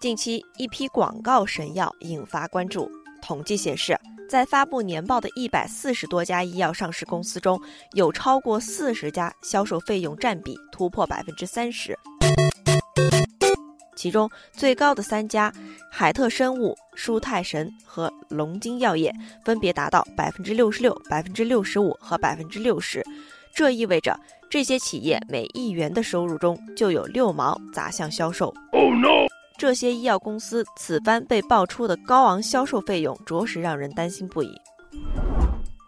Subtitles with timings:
[0.00, 2.90] 近期一批广告神药引发关注。
[3.20, 3.94] 统计显示，
[4.30, 7.60] 在发布年报的一百四十多家医药上市公司中，
[7.92, 11.94] 有超过四十家销售费用占比突破百分之三十。
[13.94, 15.52] 其中最高的三家，
[15.90, 19.14] 海特生物、舒泰神和龙津药业，
[19.44, 23.04] 分别达到百分之六十六、百分之六十五和百分之六十。
[23.54, 28.46] 这意味着这些企业每一元的收入中就有六毛砸向销售。
[28.72, 29.26] Oh no！
[29.60, 34.50] 这些医药公司此番被爆出的高昂销售费用，着实让人担心不已。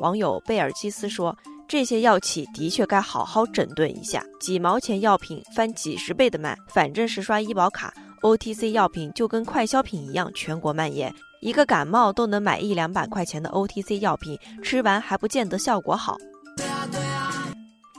[0.00, 1.34] 网友贝尔基斯说
[1.66, 11.10] ：“这些药企的确该好好整顿一下，几毛钱药品翻几十倍的卖，反正是刷医保卡，OTC 药品就跟快消品一样全国蔓延。
[11.40, 16.18] 一个感冒都能买一两百块钱的 OTC 药品，吃完还不见得效果好。”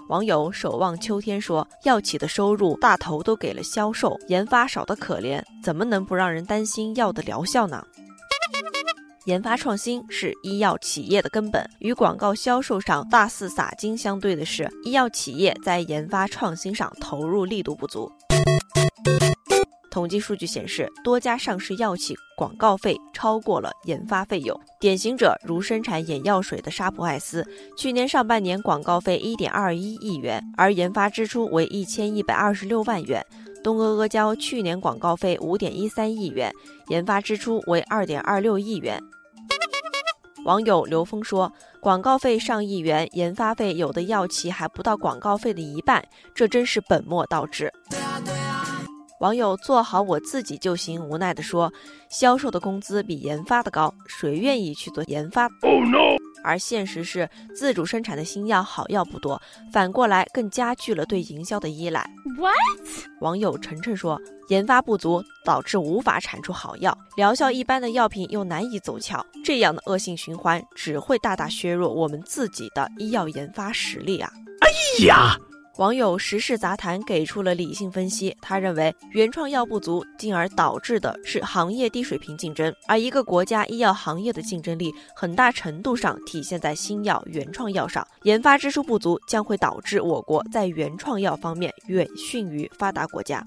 [0.08, 7.84] 网友守望秋天说：“药企的收入大头都给了销售，研发少得可怜，怎么能不让人担心药的疗效呢？”
[9.26, 18.12] 研发创新是医药企业的根本，与广告销售上大肆撒金相对的是，医药企业在研发创新上投入力度不足。
[19.96, 24.60] 统计数据显示，多家上市药企广告费超过了研发费用。
[24.77, 33.26] 典型者如生产眼药水的沙普爱思，去年上半年广告费一点二一亿元，而研发支出为一千一百二十六万元。
[33.63, 36.51] 东阿阿胶去年广告费五点一三亿元，
[36.90, 39.01] 研发支出为二点二六亿元。
[40.43, 47.71] 网友刘峰说：“广告费上亿元，研发费有的药企还不到广告费的一半，这真是本末倒置。”
[49.21, 51.71] 网友做好我自己就行，无奈地说
[52.10, 56.18] ：“销售的工资比研发的高，谁愿意去做研发？” Oh no！
[56.44, 59.41] 而现实是，自主生产的新药好药不多，
[59.72, 62.07] 反过来更加剧了对营销的依赖。
[62.38, 62.54] What？
[63.22, 64.19] 网友晨晨说
[64.50, 74.29] ：“研发不足导致无法产出好药，疗效一般的药品又难以走俏，这样的恶性循环只会大大削弱我们自己的医药研发实力啊！”
[74.59, 75.35] 哎呀！
[75.78, 93.44] 网友时事杂谈给出了理性分析，他认为原创药不足，进而导致的是行业低水平竞争，而一个国家医药行业的竞争力很大程度上体现在新药原创药上，研发支出不足将会导致我国在原创药方面远逊于发达国家。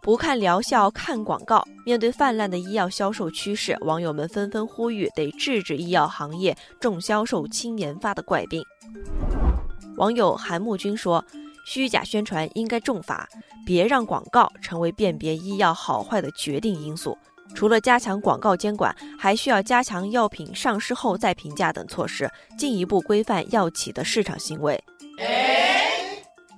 [0.00, 1.64] 不看疗效，看广告。
[1.84, 8.62] 面对泛滥的医药销售趋势，网友们纷纷呼吁得制止医药行业重销售轻研发的怪病。
[9.96, 11.24] 网友韩木君说
[11.64, 13.28] ：“虚假宣传应该重罚，
[13.64, 17.16] 别让广告成为辨别医药好坏的决定因素。
[17.54, 24.82] 除了加强广告监管，还需要加强药品上市后再评价等措施，进一步规范药企的市场行为。”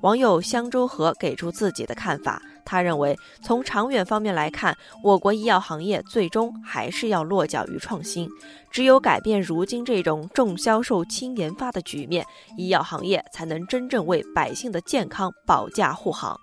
[0.01, 8.29] 网友香洲河给出自己的看法，他认为从长远方面来看，我国医药行业最终还是要落脚于创新。
[8.71, 12.23] 只有改变如今这种重销售轻研发的局面，
[12.59, 16.39] 医药行业才能真正为百姓的健康保驾护航。